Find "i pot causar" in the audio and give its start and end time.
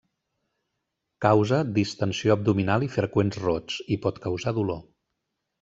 3.97-4.59